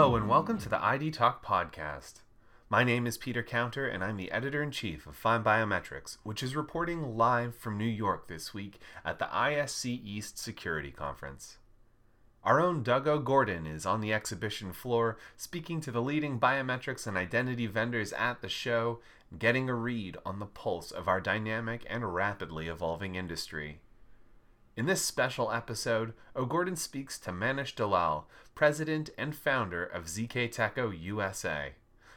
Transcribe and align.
Hello, 0.00 0.16
and 0.16 0.30
welcome 0.30 0.56
to 0.56 0.68
the 0.70 0.82
ID 0.82 1.10
Talk 1.10 1.44
podcast. 1.44 2.22
My 2.70 2.84
name 2.84 3.06
is 3.06 3.18
Peter 3.18 3.42
Counter, 3.42 3.86
and 3.86 4.02
I'm 4.02 4.16
the 4.16 4.32
editor 4.32 4.62
in 4.62 4.70
chief 4.70 5.06
of 5.06 5.22
FindBiometrics, 5.22 6.16
which 6.22 6.42
is 6.42 6.56
reporting 6.56 7.18
live 7.18 7.54
from 7.54 7.76
New 7.76 7.84
York 7.84 8.26
this 8.26 8.54
week 8.54 8.80
at 9.04 9.18
the 9.18 9.26
ISC 9.26 10.00
East 10.02 10.38
Security 10.38 10.90
Conference. 10.90 11.58
Our 12.42 12.62
own 12.62 12.82
Doug 12.82 13.06
O'Gorden 13.06 13.70
is 13.70 13.84
on 13.84 14.00
the 14.00 14.14
exhibition 14.14 14.72
floor, 14.72 15.18
speaking 15.36 15.82
to 15.82 15.90
the 15.90 16.00
leading 16.00 16.40
biometrics 16.40 17.06
and 17.06 17.18
identity 17.18 17.66
vendors 17.66 18.14
at 18.14 18.40
the 18.40 18.48
show, 18.48 19.00
getting 19.38 19.68
a 19.68 19.74
read 19.74 20.16
on 20.24 20.38
the 20.38 20.46
pulse 20.46 20.90
of 20.90 21.08
our 21.08 21.20
dynamic 21.20 21.84
and 21.90 22.14
rapidly 22.14 22.68
evolving 22.68 23.16
industry. 23.16 23.80
In 24.76 24.86
this 24.86 25.02
special 25.02 25.50
episode, 25.50 26.14
O'Gorden 26.36 26.78
speaks 26.78 27.18
to 27.20 27.32
Manish 27.32 27.74
Dalal, 27.74 28.28
president 28.54 29.10
and 29.18 29.34
founder 29.34 29.84
of 29.84 30.04
ZKTeco 30.04 30.96
USA. 31.02 31.74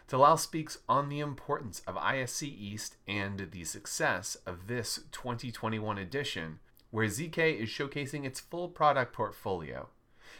Dalal 0.08 0.38
speaks 0.38 0.78
on 0.88 1.10
the 1.10 1.20
importance 1.20 1.82
of 1.88 1.96
ISC 1.96 2.44
East 2.44 2.98
and 3.08 3.50
the 3.52 3.64
success 3.64 4.38
of 4.46 4.68
this 4.68 5.00
2021 5.12 5.98
edition, 5.98 6.60
where 6.92 7.08
ZK 7.08 7.60
is 7.60 7.70
showcasing 7.70 8.24
its 8.24 8.40
full 8.40 8.70
product 8.70 9.14
portfolio. 9.14 9.90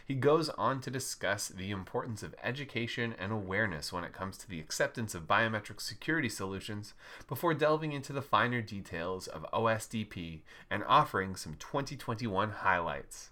He 0.06 0.14
goes 0.14 0.48
on 0.50 0.80
to 0.80 0.90
discuss 0.90 1.48
the 1.48 1.70
importance 1.70 2.22
of 2.22 2.34
education 2.42 3.14
and 3.18 3.32
awareness 3.32 3.92
when 3.92 4.04
it 4.04 4.12
comes 4.12 4.36
to 4.38 4.48
the 4.48 4.60
acceptance 4.60 5.14
of 5.14 5.26
biometric 5.26 5.80
security 5.80 6.28
solutions 6.28 6.94
before 7.28 7.54
delving 7.54 7.92
into 7.92 8.12
the 8.12 8.22
finer 8.22 8.60
details 8.60 9.26
of 9.26 9.46
OSDP 9.52 10.40
and 10.70 10.84
offering 10.86 11.36
some 11.36 11.56
2021 11.58 12.50
highlights. 12.50 13.30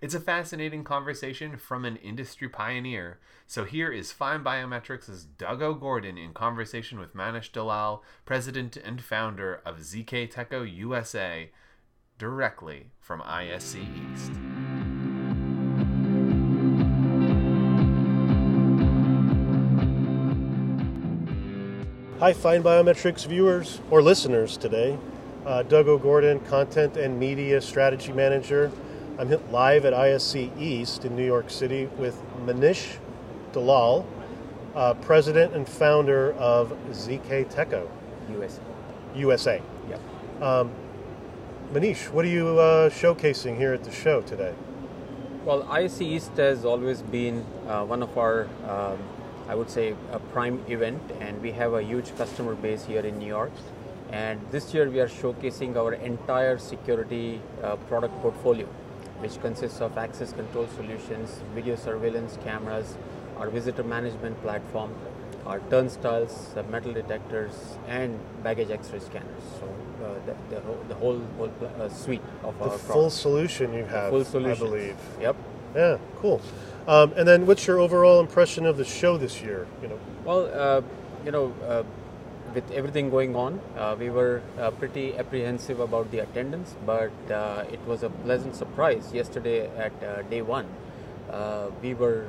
It's 0.00 0.14
a 0.14 0.20
fascinating 0.20 0.84
conversation 0.84 1.56
from 1.56 1.84
an 1.84 1.96
industry 1.96 2.48
pioneer, 2.48 3.18
so 3.46 3.64
here 3.64 3.92
is 3.92 4.12
FindBiometrics' 4.12 5.26
Doug 5.36 5.62
O'Gorden 5.62 6.22
in 6.22 6.32
conversation 6.32 6.98
with 6.98 7.14
Manish 7.14 7.52
Dalal, 7.52 8.02
president 8.24 8.76
and 8.76 9.02
founder 9.02 9.60
of 9.64 9.80
ZKTeco 9.80 10.74
USA, 10.76 11.50
directly 12.18 12.90
from 13.00 13.20
ISC 13.20 13.86
East. 14.12 14.53
Hi, 22.20 22.32
FindBiometrics 22.32 23.26
viewers 23.26 23.80
or 23.90 24.00
listeners 24.00 24.56
today. 24.56 24.96
Uh, 25.44 25.64
Doug 25.64 25.88
O'Gorden, 25.88 26.46
Content 26.46 26.96
and 26.96 27.18
Media 27.18 27.60
Strategy 27.60 28.12
Manager. 28.12 28.70
I'm 29.18 29.36
live 29.50 29.84
at 29.84 29.92
ISC 29.92 30.56
East 30.56 31.04
in 31.04 31.16
New 31.16 31.26
York 31.26 31.50
City 31.50 31.86
with 31.98 32.22
Manish 32.46 32.98
Dalal, 33.52 34.06
uh, 34.76 34.94
President 34.94 35.54
and 35.54 35.68
founder 35.68 36.34
of 36.34 36.72
ZKTeco. 36.90 37.88
USA. 38.30 38.62
USA. 39.16 39.62
Yep. 39.88 40.00
Um, 40.40 40.70
Manish, 41.72 42.10
what 42.10 42.24
are 42.24 42.28
you 42.28 42.60
uh, 42.60 42.90
showcasing 42.90 43.56
here 43.56 43.72
at 43.72 43.82
the 43.82 43.90
show 43.90 44.20
today? 44.20 44.54
Well, 45.44 45.64
ISC 45.64 46.02
East 46.02 46.36
has 46.36 46.64
always 46.64 47.02
been 47.02 47.44
uh, 47.66 47.84
one 47.84 48.04
of 48.04 48.16
our 48.16 48.48
um, 48.68 48.98
I 49.48 49.54
would 49.54 49.70
say, 49.70 49.94
a 50.12 50.18
prime 50.18 50.60
event, 50.68 51.02
and 51.20 51.40
we 51.42 51.52
have 51.52 51.74
a 51.74 51.82
huge 51.82 52.16
customer 52.16 52.54
base 52.54 52.84
here 52.84 53.00
in 53.00 53.18
New 53.18 53.26
York. 53.26 53.52
And 54.10 54.40
this 54.50 54.72
year 54.72 54.88
we 54.88 55.00
are 55.00 55.08
showcasing 55.08 55.76
our 55.76 55.94
entire 55.94 56.58
security 56.58 57.40
uh, 57.62 57.76
product 57.88 58.14
portfolio, 58.22 58.66
which 59.18 59.40
consists 59.40 59.80
of 59.80 59.98
access 59.98 60.32
control 60.32 60.66
solutions, 60.76 61.40
video 61.54 61.76
surveillance 61.76 62.38
cameras, 62.44 62.96
our 63.38 63.50
visitor 63.50 63.82
management 63.82 64.40
platform, 64.42 64.94
our 65.46 65.60
turnstiles, 65.68 66.54
uh, 66.56 66.62
metal 66.70 66.92
detectors, 66.92 67.76
and 67.86 68.18
baggage 68.42 68.70
X-ray 68.70 69.00
scanners. 69.00 69.42
So 69.60 69.66
uh, 70.04 70.14
the, 70.26 70.54
the, 70.54 70.60
whole, 70.62 70.84
the 70.88 70.94
whole, 70.94 71.20
whole 71.36 71.50
uh, 71.80 71.88
suite 71.88 72.22
of 72.42 72.56
the 72.58 72.64
our 72.64 72.78
full 72.78 72.94
products. 72.94 73.14
solution 73.14 73.74
you 73.74 73.84
have, 73.84 74.10
full 74.10 74.24
solution. 74.24 74.66
I 74.66 74.70
believe. 74.70 74.96
Yep. 75.20 75.36
Yeah, 75.74 75.98
cool. 76.20 76.40
Um, 76.86 77.12
and 77.16 77.26
then, 77.26 77.46
what's 77.46 77.66
your 77.66 77.78
overall 77.80 78.20
impression 78.20 78.66
of 78.66 78.76
the 78.76 78.84
show 78.84 79.16
this 79.16 79.42
year? 79.42 79.66
You 79.82 79.88
know, 79.88 79.98
Well, 80.24 80.50
uh, 80.52 80.82
you 81.24 81.32
know, 81.32 81.52
uh, 81.66 81.82
with 82.54 82.70
everything 82.70 83.10
going 83.10 83.34
on, 83.34 83.60
uh, 83.76 83.96
we 83.98 84.10
were 84.10 84.42
uh, 84.58 84.70
pretty 84.70 85.16
apprehensive 85.16 85.80
about 85.80 86.10
the 86.12 86.18
attendance, 86.20 86.76
but 86.86 87.10
uh, 87.30 87.64
it 87.72 87.80
was 87.86 88.04
a 88.04 88.10
pleasant 88.10 88.54
surprise 88.54 89.12
yesterday 89.12 89.66
at 89.76 89.92
uh, 90.02 90.22
day 90.22 90.42
one. 90.42 90.68
We 91.82 91.94
were 91.94 92.26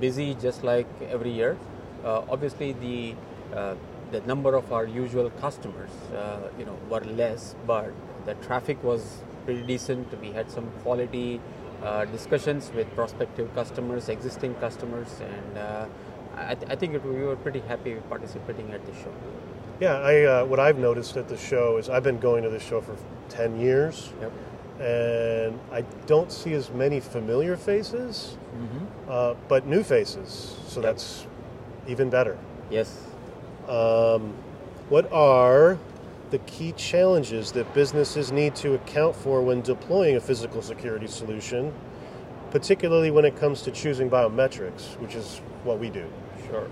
busy 0.00 0.34
just 0.34 0.64
like 0.64 0.86
every 1.10 1.30
year. 1.30 1.58
Obviously, 2.04 2.72
the 2.72 3.14
the 4.12 4.20
number 4.20 4.54
of 4.54 4.72
our 4.72 4.86
usual 4.86 5.28
customers, 5.40 5.90
you 6.58 6.64
know, 6.64 6.78
were 6.88 7.04
less, 7.04 7.54
but 7.66 7.92
the 8.24 8.34
traffic 8.46 8.82
was 8.82 9.18
pretty 9.44 9.62
decent. 9.62 10.08
We 10.22 10.32
had 10.32 10.50
some 10.50 10.70
quality 10.82 11.40
discussions 12.12 12.70
with 12.74 12.86
prospective 12.94 13.54
customers, 13.54 14.08
existing 14.08 14.54
customers, 14.56 15.20
and 15.20 15.58
uh, 15.58 15.86
I, 16.36 16.54
th- 16.54 16.70
I 16.70 16.76
think 16.76 16.94
it, 16.94 17.04
we 17.04 17.22
were 17.22 17.36
pretty 17.36 17.60
happy 17.60 17.94
participating 18.08 18.70
at 18.72 18.84
the 18.86 18.92
show. 18.94 19.12
yeah. 19.80 19.94
I 20.00 20.22
uh, 20.24 20.44
what 20.44 20.60
I've 20.60 20.78
noticed 20.78 21.16
at 21.16 21.28
the 21.28 21.36
show 21.36 21.76
is 21.78 21.88
I've 21.88 22.02
been 22.02 22.18
going 22.20 22.42
to 22.42 22.50
the 22.50 22.60
show 22.60 22.80
for 22.80 22.96
ten 23.28 23.60
years, 23.60 24.12
Yep. 24.20 24.32
and 24.80 25.60
I 25.72 25.82
don't 26.06 26.30
see 26.32 26.52
as 26.54 26.70
many 26.70 27.00
familiar 27.00 27.56
faces, 27.56 28.36
uh, 29.08 29.34
but 29.48 29.66
new 29.66 29.82
faces. 29.82 30.56
So 30.68 30.80
that's 30.80 31.26
even 31.86 32.10
better. 32.10 32.36
Yes. 32.70 32.88
Um, 33.68 34.34
what 34.88 35.10
are 35.12 35.78
the 36.30 36.38
key 36.40 36.72
challenges 36.72 37.52
that 37.52 37.72
businesses 37.74 38.32
need 38.32 38.54
to 38.56 38.74
account 38.74 39.14
for 39.14 39.42
when 39.42 39.60
deploying 39.62 40.16
a 40.16 40.20
physical 40.20 40.60
security 40.62 41.06
solution, 41.06 41.72
particularly 42.50 43.10
when 43.10 43.24
it 43.24 43.36
comes 43.36 43.62
to 43.62 43.70
choosing 43.70 44.10
biometrics, 44.10 44.98
which 44.98 45.14
is 45.14 45.40
what 45.64 45.78
we 45.78 45.90
do? 45.90 46.06
Sure. 46.48 46.68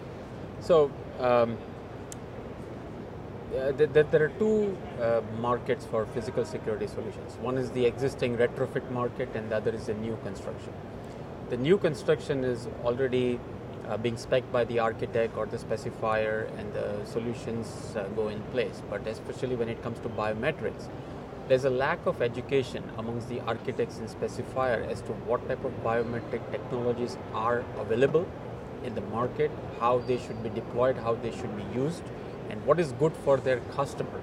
So 0.60 0.90
um, 1.20 1.56
uh, 3.54 3.72
th- 3.72 3.92
th- 3.92 4.06
there 4.10 4.24
are 4.24 4.32
two 4.38 4.76
uh, 5.00 5.20
markets 5.38 5.84
for 5.86 6.06
physical 6.06 6.44
security 6.44 6.86
solutions. 6.86 7.36
One 7.40 7.56
is 7.56 7.70
the 7.70 7.86
existing 7.86 8.36
retrofit 8.36 8.90
market, 8.90 9.28
and 9.34 9.50
the 9.50 9.56
other 9.56 9.72
is 9.72 9.86
the 9.86 9.94
new 9.94 10.18
construction. 10.24 10.72
The 11.50 11.56
new 11.56 11.78
construction 11.78 12.42
is 12.42 12.66
already 12.84 13.38
uh, 13.88 13.96
being 13.96 14.16
spec'd 14.16 14.50
by 14.52 14.64
the 14.64 14.78
architect 14.78 15.36
or 15.36 15.46
the 15.46 15.56
specifier, 15.56 16.48
and 16.58 16.72
the 16.72 17.04
solutions 17.04 17.94
uh, 17.96 18.04
go 18.16 18.28
in 18.28 18.40
place. 18.52 18.82
But 18.90 19.06
especially 19.06 19.56
when 19.56 19.68
it 19.68 19.82
comes 19.82 19.98
to 20.00 20.08
biometrics, 20.08 20.88
there's 21.48 21.64
a 21.64 21.70
lack 21.70 22.04
of 22.06 22.22
education 22.22 22.82
amongst 22.96 23.28
the 23.28 23.40
architects 23.40 23.98
and 23.98 24.08
specifier 24.08 24.86
as 24.88 25.02
to 25.02 25.12
what 25.28 25.46
type 25.46 25.64
of 25.64 25.72
biometric 25.84 26.50
technologies 26.50 27.18
are 27.34 27.64
available 27.78 28.26
in 28.84 28.94
the 28.94 29.02
market, 29.02 29.50
how 29.80 29.98
they 29.98 30.18
should 30.18 30.42
be 30.42 30.48
deployed, 30.50 30.96
how 30.96 31.14
they 31.14 31.30
should 31.30 31.54
be 31.56 31.64
used, 31.78 32.02
and 32.50 32.64
what 32.66 32.80
is 32.80 32.92
good 32.92 33.12
for 33.24 33.36
their 33.36 33.60
customer, 33.76 34.20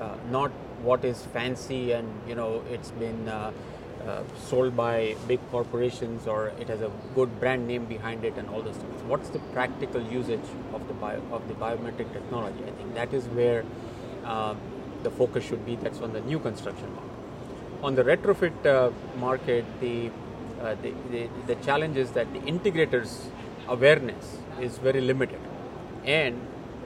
uh, 0.00 0.16
not 0.30 0.50
what 0.82 1.04
is 1.04 1.22
fancy 1.32 1.92
and 1.92 2.08
you 2.28 2.34
know 2.34 2.62
it's 2.70 2.90
been 2.92 3.28
uh, 4.06 4.22
sold 4.36 4.76
by 4.76 5.16
big 5.26 5.40
corporations 5.50 6.26
or 6.26 6.48
it 6.60 6.68
has 6.68 6.80
a 6.80 6.90
good 7.14 7.40
brand 7.40 7.66
name 7.66 7.84
behind 7.86 8.24
it 8.24 8.36
and 8.36 8.48
all 8.48 8.62
those 8.62 8.76
things. 8.76 9.02
What's 9.02 9.28
the 9.30 9.38
practical 9.52 10.02
usage 10.02 10.48
of 10.72 10.86
the 10.88 10.94
bio, 10.94 11.20
of 11.32 11.48
the 11.48 11.54
biometric 11.54 12.12
technology? 12.12 12.62
I 12.66 12.70
think 12.72 12.94
that 12.94 13.14
is 13.14 13.24
where 13.26 13.64
uh, 14.24 14.54
the 15.02 15.10
focus 15.10 15.44
should 15.44 15.64
be. 15.64 15.76
That's 15.76 16.00
on 16.00 16.12
the 16.12 16.20
new 16.20 16.38
construction 16.38 16.90
market. 16.94 17.10
On 17.82 17.94
the 17.94 18.04
retrofit 18.04 18.66
uh, 18.66 18.90
market, 19.18 19.64
the, 19.80 20.10
uh, 20.60 20.74
the, 20.82 20.94
the 21.10 21.28
the 21.46 21.54
challenge 21.56 21.96
is 21.98 22.12
that 22.12 22.32
the 22.32 22.40
integrators' 22.40 23.26
awareness 23.68 24.38
is 24.60 24.78
very 24.78 25.00
limited, 25.00 25.40
and 26.04 26.40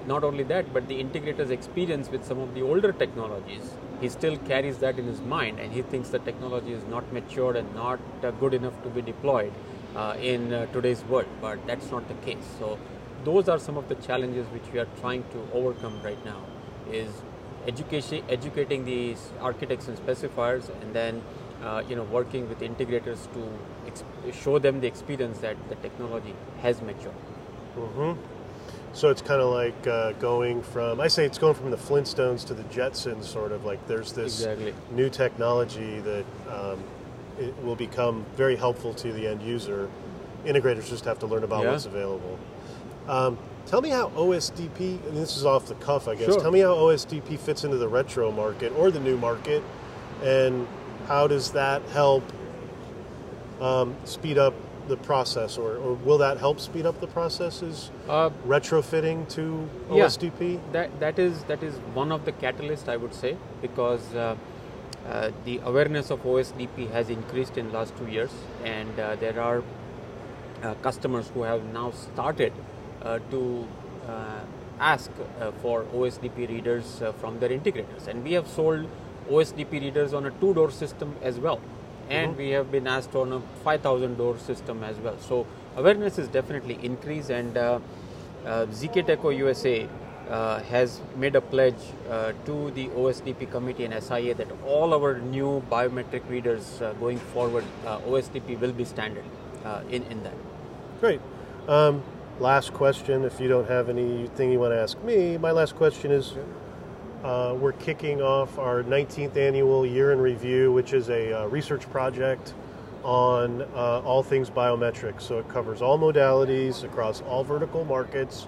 not 0.06 0.24
only 0.24 0.42
that, 0.44 0.72
but 0.72 0.88
the 0.88 0.98
integrator's 0.98 1.50
experience 1.50 2.10
with 2.10 2.24
some 2.24 2.40
of 2.40 2.54
the 2.54 2.62
older 2.62 2.90
technologies, 2.92 3.70
he 4.00 4.08
still 4.08 4.36
carries 4.38 4.78
that 4.78 4.98
in 4.98 5.06
his 5.06 5.20
mind, 5.20 5.58
and 5.58 5.72
he 5.72 5.82
thinks 5.82 6.10
the 6.10 6.18
technology 6.18 6.72
is 6.72 6.84
not 6.84 7.12
matured 7.12 7.56
and 7.56 7.74
not 7.74 8.00
uh, 8.22 8.30
good 8.32 8.54
enough 8.54 8.80
to 8.82 8.88
be 8.88 9.02
deployed 9.02 9.52
uh, 9.96 10.16
in 10.20 10.52
uh, 10.52 10.66
today's 10.66 11.02
world. 11.04 11.26
But 11.40 11.66
that's 11.66 11.90
not 11.90 12.06
the 12.08 12.14
case. 12.26 12.44
So 12.58 12.78
those 13.24 13.48
are 13.48 13.58
some 13.58 13.76
of 13.76 13.88
the 13.88 13.96
challenges 13.96 14.46
which 14.48 14.72
we 14.72 14.78
are 14.78 14.88
trying 15.00 15.24
to 15.32 15.48
overcome 15.52 16.00
right 16.02 16.22
now. 16.24 16.40
Is 16.90 17.10
education, 17.66 18.22
educating 18.28 18.84
these 18.84 19.30
architects 19.40 19.88
and 19.88 19.98
specifiers, 19.98 20.70
and 20.82 20.94
then 20.94 21.22
uh, 21.62 21.82
you 21.88 21.96
know 21.96 22.04
working 22.04 22.48
with 22.48 22.60
integrators 22.60 23.26
to 23.34 24.32
show 24.32 24.58
them 24.58 24.80
the 24.80 24.86
experience 24.86 25.38
that 25.38 25.56
the 25.68 25.74
technology 25.76 26.34
has 26.62 26.82
matured. 26.82 27.14
hmm 27.74 28.12
So 28.94 29.10
it's 29.10 29.22
kind 29.22 29.40
of 29.40 29.52
like 29.52 29.86
uh, 29.86 30.12
going 30.12 30.62
from, 30.62 31.00
I 31.00 31.08
say 31.08 31.24
it's 31.24 31.38
going 31.38 31.54
from 31.54 31.70
the 31.70 31.76
Flintstones 31.76 32.44
to 32.46 32.54
the 32.54 32.64
Jetsons, 32.64 33.24
sort 33.24 33.52
of 33.52 33.64
like 33.64 33.86
there's 33.86 34.12
this 34.12 34.40
Exactly. 34.40 34.74
new 34.90 35.08
technology 35.08 36.00
that 36.00 36.24
um, 36.50 36.82
it 37.38 37.54
will 37.62 37.76
become 37.76 38.24
very 38.36 38.56
helpful 38.56 38.92
to 38.94 39.12
the 39.12 39.26
end 39.28 39.42
user 39.42 39.88
integrators 40.44 40.88
just 40.88 41.04
have 41.04 41.18
to 41.18 41.26
learn 41.26 41.44
about 41.44 41.64
Yeah. 41.64 41.72
what's 41.72 41.86
available. 41.86 42.38
Um, 43.08 43.38
tell 43.66 43.80
me 43.80 43.90
how 43.90 44.08
OSDP, 44.16 45.04
and 45.06 45.16
this 45.16 45.36
is 45.36 45.44
off 45.44 45.66
the 45.66 45.74
cuff, 45.76 46.08
I 46.08 46.14
guess. 46.14 46.26
Sure. 46.26 46.40
Tell 46.40 46.50
me 46.50 46.60
how 46.60 46.74
OSDP 46.74 47.38
fits 47.38 47.64
into 47.64 47.76
the 47.76 47.88
retro 47.88 48.30
market 48.32 48.72
or 48.76 48.90
the 48.90 49.00
new 49.00 49.16
market, 49.16 49.62
and 50.22 50.66
how 51.06 51.26
does 51.26 51.52
that 51.52 51.82
help 51.92 52.22
um, 53.60 53.96
speed 54.04 54.38
up 54.38 54.54
the 54.88 54.96
process, 54.96 55.56
or, 55.58 55.76
or 55.76 55.94
will 55.94 56.18
that 56.18 56.38
help 56.38 56.58
speed 56.60 56.86
up 56.86 57.00
the 57.00 57.06
processes? 57.06 57.90
Uh, 58.08 58.30
Retrofitting 58.46 59.28
to 59.30 59.68
Yeah. 59.92 60.06
OSDP? 60.06 60.58
that 60.72 60.98
that 61.00 61.18
is 61.18 61.44
that 61.44 61.62
is 61.62 61.74
one 61.94 62.10
of 62.12 62.24
the 62.24 62.32
catalysts 62.32 62.88
I 62.88 62.96
would 62.96 63.14
say 63.14 63.36
because 63.62 64.14
uh, 64.14 64.36
uh, 65.08 65.30
the 65.44 65.58
awareness 65.64 66.10
of 66.10 66.22
OSDP 66.24 66.90
has 66.90 67.08
increased 67.10 67.56
in 67.56 67.72
last 67.72 67.96
two 67.96 68.06
years, 68.06 68.30
and 68.64 68.98
uh, 68.98 69.16
there 69.16 69.40
are 69.40 69.62
uh, 70.62 70.74
customers 70.82 71.30
who 71.34 71.42
have 71.42 71.64
now 71.72 71.90
started 71.92 72.52
uh, 73.02 73.18
to 73.30 73.66
uh, 74.08 74.40
ask 74.80 75.10
uh, 75.40 75.50
for 75.62 75.84
OSDP 75.94 76.48
readers 76.48 77.00
uh, 77.02 77.12
from 77.12 77.38
their 77.40 77.50
integrators, 77.50 78.06
and 78.08 78.22
we 78.24 78.32
have 78.32 78.46
sold 78.48 78.86
OSDP 79.30 79.72
readers 79.80 80.12
on 80.14 80.26
a 80.26 80.30
two-door 80.40 80.70
system 80.70 81.14
as 81.22 81.38
well, 81.38 81.60
and 82.10 82.36
we 82.36 82.50
have 82.50 82.70
been 82.70 82.86
asked 82.86 83.14
on 83.14 83.32
a 83.32 83.40
5,000 83.64 84.16
door 84.16 84.38
system 84.38 84.82
as 84.82 84.96
well. 84.98 85.18
So 85.18 85.46
awareness 85.76 86.18
is 86.18 86.28
definitely 86.28 86.78
increased, 86.82 87.30
and 87.30 87.56
uh, 87.56 87.78
uh, 88.44 88.66
ZKTeco 88.66 89.36
USA 89.36 89.88
uh, 90.28 90.60
has 90.64 91.00
made 91.16 91.36
a 91.36 91.40
pledge 91.40 91.80
uh, 92.10 92.32
to 92.44 92.70
the 92.72 92.88
OSDP 92.88 93.50
committee 93.50 93.84
and 93.84 94.02
SIA 94.02 94.34
that 94.34 94.48
all 94.66 94.94
our 94.94 95.18
new 95.20 95.62
biometric 95.70 96.28
readers 96.28 96.80
uh, 96.82 96.92
going 96.94 97.18
forward, 97.18 97.64
uh, 97.86 97.98
OSDP 98.00 98.58
will 98.60 98.72
be 98.72 98.84
standard 98.84 99.24
uh, 99.64 99.82
in, 99.90 100.02
in 100.04 100.22
that. 100.22 100.34
Great. 101.00 101.20
Um, 101.66 102.02
last 102.40 102.72
question, 102.72 103.24
if 103.24 103.40
you 103.40 103.48
don't 103.48 103.68
have 103.68 103.88
anything 103.88 104.52
you 104.52 104.58
want 104.58 104.72
to 104.72 104.80
ask 104.80 105.02
me, 105.02 105.38
my 105.38 105.50
last 105.50 105.76
question 105.76 106.10
is 106.10 106.34
uh, 107.24 107.56
we're 107.58 107.72
kicking 107.72 108.22
off 108.22 108.58
our 108.58 108.82
19th 108.82 109.36
annual 109.36 109.84
year 109.84 110.12
in 110.12 110.20
review, 110.20 110.72
which 110.72 110.92
is 110.92 111.08
a 111.10 111.42
uh, 111.42 111.46
research 111.46 111.88
project 111.90 112.54
on 113.02 113.62
uh, 113.74 114.00
all 114.00 114.22
things 114.22 114.50
biometrics. 114.50 115.22
So 115.22 115.38
it 115.38 115.48
covers 115.48 115.82
all 115.82 115.98
modalities 115.98 116.84
across 116.84 117.20
all 117.22 117.42
vertical 117.44 117.84
markets. 117.84 118.46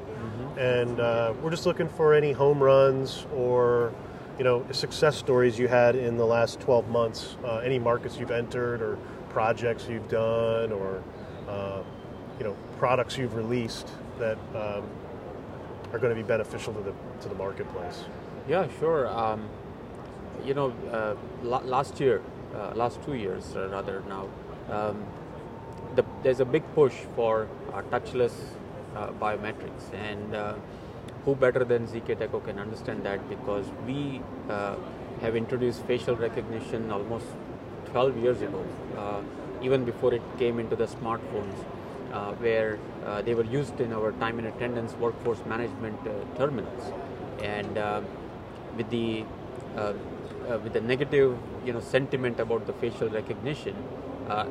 And 0.59 1.01
uh, 1.01 1.33
we're 1.43 1.51
just 1.51 1.67
looking 1.67 1.89
for 1.89 2.15
any 2.15 2.33
home 2.33 2.63
runs 2.63 3.27
or 3.35 3.93
you 4.39 4.45
know 4.45 4.65
success 4.73 5.17
stories 5.17 5.59
you 5.59 5.69
had 5.69 5.97
in 5.97 6.17
the 6.17 6.25
last 6.25 6.61
12 6.61 6.89
months, 6.89 7.37
uh, 7.45 7.59
any 7.59 7.79
markets 7.79 8.19
you've 8.19 8.31
entered 8.31 8.83
or 8.83 8.99
projects 9.31 9.87
you've 9.89 10.09
done 10.09 10.73
or 10.73 11.03
uh, 11.49 11.83
you 12.39 12.45
know 12.45 12.57
products 12.79 13.17
you've 13.17 13.35
released 13.35 13.89
that 14.19 14.39
um, 14.55 14.85
are 15.93 15.99
going 15.99 16.15
to 16.15 16.21
be 16.21 16.27
beneficial 16.27 16.73
to 16.73 16.81
the 16.81 16.93
to 17.23 17.29
the 17.29 17.35
marketplace. 17.35 18.05
Yeah, 18.49 18.67
sure. 18.79 19.09
Um, 19.09 19.49
you 20.45 20.55
know, 20.55 20.73
uh, 20.91 21.15
la- 21.43 21.65
last 21.65 22.01
year, 22.01 22.23
uh, 22.55 22.73
last 22.75 23.03
two 23.05 23.15
years 23.15 23.55
uh, 23.57 23.69
rather 23.69 24.03
now, 24.09 24.29
um, 24.71 25.05
the, 25.95 26.05
there's 26.23 26.41
a 26.41 26.45
big 26.45 26.63
push 26.75 26.95
for 27.15 27.49
uh, 27.73 27.83
touchless 27.83 28.33
uh, 28.97 29.09
biometrics, 29.21 29.93
and 29.95 30.35
uh, 30.35 30.55
who 31.25 31.35
better 31.35 31.65
than 31.65 31.87
ZK 31.87 32.45
can 32.45 32.59
understand 32.59 33.05
that 33.05 33.29
because 33.29 33.67
we 33.87 34.21
have 35.21 35.37
introduced 35.37 35.83
facial 35.85 36.17
recognition 36.17 36.91
almost 36.91 37.27
12 37.93 38.17
years 38.17 38.41
ago, 38.41 38.65
even 39.63 39.85
before 39.85 40.15
it 40.15 40.23
came 40.39 40.59
into 40.59 40.75
the 40.75 40.87
smartphones, 40.87 41.55
uh, 42.13 42.33
where 42.35 42.79
uh, 43.07 43.23
they 43.23 43.35
were 43.35 43.45
used 43.45 43.81
in 43.81 43.93
our 43.93 44.13
time 44.13 44.39
and 44.39 44.49
attendance 44.49 44.95
workforce 44.95 45.39
management 45.47 45.99
uh, 46.07 46.13
terminals, 46.37 46.93
and 47.43 47.79
uh, 47.79 48.01
with 48.77 48.91
the 48.91 49.25
uh, 49.77 49.93
with 50.65 50.73
the 50.73 50.81
negative 50.81 51.39
you 51.65 51.73
know 51.73 51.81
sentiment 51.81 52.41
about 52.41 52.67
the 52.67 52.73
facial 52.75 53.09
recognition, 53.09 53.77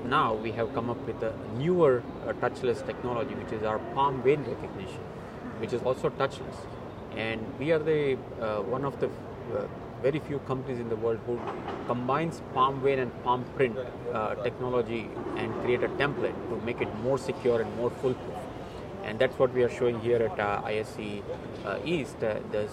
now 0.06 0.34
we 0.34 0.52
have 0.52 0.74
come 0.74 0.90
up 0.90 1.00
with 1.06 1.22
a 1.24 1.34
newer 1.58 2.04
touchless 2.42 2.86
technology, 2.86 3.34
which 3.36 3.52
is 3.52 3.64
our 3.64 3.80
palm 3.94 4.22
vein 4.24 4.44
recognition, 4.44 5.04
which 5.60 5.74
is 5.74 5.82
also 5.82 6.10
touchless, 6.10 6.56
and 7.16 7.42
we 7.60 7.72
are 7.72 7.80
the 7.80 8.16
one 8.68 8.86
of 8.86 9.00
the 9.00 9.10
very 10.02 10.20
few 10.20 10.40
companies 10.40 10.80
in 10.80 10.90
the 10.90 10.96
world 10.96 11.20
who 11.26 11.40
combines 11.88 12.42
palm 12.54 12.82
vein 12.82 13.00
and 13.00 13.24
palm 13.24 13.44
print 13.56 13.78
uh, 13.78 14.36
technology 14.36 15.10
and 15.38 15.54
create 15.62 15.84
a 15.84 15.90
template 15.90 16.36
to 16.50 16.66
make 16.66 16.82
it 16.82 16.94
more 17.00 17.18
secure 17.18 17.62
and 17.62 17.76
more 17.78 17.90
foolproof. 17.90 18.38
And 19.04 19.18
that's 19.20 19.38
what 19.40 19.54
we 19.54 19.64
are 19.64 19.70
showing 19.70 20.00
here 20.02 20.18
at 20.18 20.40
uh, 20.40 20.62
ISC 20.64 21.24
uh, 21.66 21.80
East. 21.84 22.24
Uh, 22.24 22.40
the, 22.52 22.68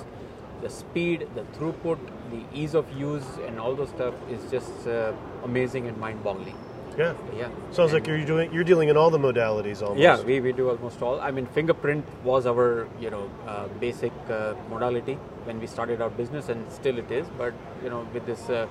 the 0.62 0.70
speed, 0.70 1.28
the 1.34 1.42
throughput, 1.56 1.98
the 2.30 2.42
ease 2.52 2.74
of 2.74 2.90
use, 2.92 3.26
and 3.46 3.58
all 3.60 3.74
those 3.74 3.90
stuff 3.90 4.14
is 4.30 4.50
just 4.50 4.86
uh, 4.86 5.12
amazing 5.44 5.86
and 5.86 5.96
mind-boggling. 5.98 6.56
Yeah. 6.98 7.14
Yeah. 7.36 7.48
Sounds 7.72 7.92
like 7.92 8.06
you're 8.06 8.24
doing 8.24 8.52
you're 8.52 8.64
dealing 8.64 8.88
in 8.88 8.96
all 8.96 9.10
the 9.10 9.18
modalities 9.18 9.82
almost. 9.82 10.00
yeah, 10.00 10.20
we, 10.22 10.40
we 10.40 10.52
do 10.52 10.70
almost 10.70 11.02
all. 11.02 11.20
I 11.20 11.30
mean, 11.30 11.46
fingerprint 11.46 12.04
was 12.24 12.46
our 12.46 12.88
you 13.00 13.10
know 13.10 13.30
uh, 13.46 13.68
basic 13.80 14.12
uh, 14.30 14.54
modality 14.70 15.14
when 15.44 15.60
we 15.60 15.66
started 15.66 16.00
our 16.00 16.10
business, 16.10 16.48
and 16.48 16.70
still 16.72 16.98
it 16.98 17.10
is. 17.10 17.26
But 17.36 17.52
you 17.82 17.90
know, 17.90 18.06
with 18.14 18.24
this 18.26 18.48
uh, 18.48 18.66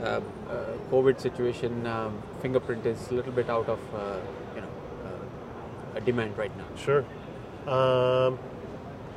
uh, 0.00 0.02
uh, 0.02 0.20
COVID 0.90 1.20
situation, 1.20 1.86
um, 1.86 2.22
fingerprint 2.40 2.86
is 2.86 3.10
a 3.10 3.14
little 3.14 3.32
bit 3.32 3.50
out 3.50 3.68
of 3.68 3.78
uh, 3.94 4.16
you 4.54 4.62
know 4.62 4.72
uh, 5.04 5.98
a 5.98 6.00
demand 6.00 6.36
right 6.38 6.56
now. 6.56 6.66
Sure. 6.76 7.04
Um, 7.66 8.38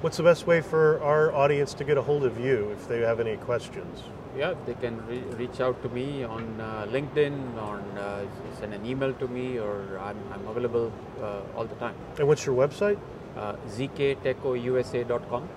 what's 0.01 0.17
the 0.17 0.23
best 0.23 0.47
way 0.47 0.59
for 0.59 1.01
our 1.03 1.33
audience 1.33 1.73
to 1.75 1.83
get 1.83 1.97
a 1.97 2.01
hold 2.01 2.23
of 2.25 2.39
you 2.39 2.71
if 2.71 2.87
they 2.87 2.99
have 3.01 3.19
any 3.19 3.37
questions? 3.37 4.03
Yeah, 4.37 4.53
they 4.65 4.75
can 4.75 5.05
re- 5.07 5.23
reach 5.37 5.59
out 5.59 5.81
to 5.83 5.89
me 5.89 6.23
on 6.23 6.61
uh, 6.61 6.87
LinkedIn, 6.89 7.57
on 7.57 7.79
uh, 7.97 8.25
send 8.59 8.73
an 8.73 8.85
email 8.85 9.13
to 9.13 9.27
me, 9.27 9.57
or 9.57 9.99
I'm, 9.99 10.17
I'm 10.31 10.47
available 10.47 10.91
uh, 11.21 11.41
all 11.55 11.65
the 11.65 11.75
time. 11.75 11.95
And 12.17 12.27
what's 12.27 12.45
your 12.45 12.55
website? 12.55 12.99
Uh, 13.35 13.55
zktecousa.com. 13.67 15.49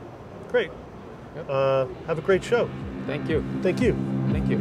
Great. 0.48 0.70
Yep. 1.36 1.46
Uh, 1.48 1.86
have 2.06 2.18
a 2.18 2.22
great 2.22 2.42
show. 2.44 2.68
Thank 3.06 3.28
you. 3.28 3.44
Thank 3.62 3.80
you. 3.80 3.96
Thank 4.30 4.48
you. 4.48 4.56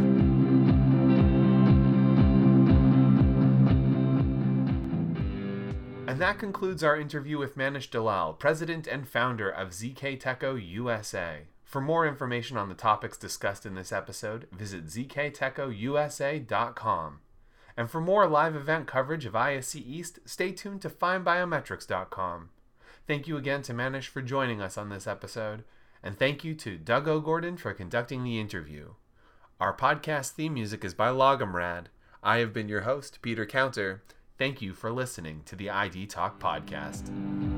And 6.07 6.19
that 6.19 6.39
concludes 6.39 6.83
our 6.83 6.99
interview 6.99 7.37
with 7.37 7.57
Manish 7.57 7.89
Dalal, 7.89 8.33
president 8.33 8.87
and 8.87 9.07
founder 9.07 9.49
of 9.49 9.69
ZKTeco 9.69 10.61
USA. 10.73 11.43
For 11.71 11.79
more 11.79 12.05
information 12.05 12.57
on 12.57 12.67
the 12.67 12.75
topics 12.75 13.17
discussed 13.17 13.65
in 13.65 13.75
this 13.75 13.93
episode, 13.93 14.45
visit 14.51 14.87
zktecousa.com. 14.87 17.19
And 17.77 17.89
for 17.89 18.01
more 18.01 18.27
live 18.27 18.57
event 18.57 18.87
coverage 18.87 19.25
of 19.25 19.31
ISC 19.31 19.75
East, 19.75 20.19
stay 20.25 20.51
tuned 20.51 20.81
to 20.81 20.89
findbiometrics.com. 20.89 22.49
Thank 23.07 23.29
you 23.29 23.37
again 23.37 23.61
to 23.61 23.73
Manish 23.73 24.07
for 24.07 24.21
joining 24.21 24.61
us 24.61 24.77
on 24.77 24.89
this 24.89 25.07
episode, 25.07 25.63
and 26.03 26.19
thank 26.19 26.43
you 26.43 26.55
to 26.55 26.77
Doug 26.77 27.07
O'Gorden 27.07 27.57
for 27.57 27.73
conducting 27.73 28.25
the 28.25 28.37
interview. 28.37 28.95
Our 29.61 29.73
podcast 29.73 30.31
theme 30.31 30.55
music 30.55 30.83
is 30.83 30.93
by 30.93 31.07
Logomrad. 31.07 31.85
I 32.21 32.39
have 32.39 32.51
been 32.51 32.67
your 32.67 32.81
host, 32.81 33.19
Peter 33.21 33.45
Counter. 33.45 34.03
Thank 34.37 34.61
you 34.61 34.73
for 34.73 34.91
listening 34.91 35.43
to 35.45 35.55
the 35.55 35.69
ID 35.69 36.07
Talk 36.07 36.37
Podcast. 36.37 37.50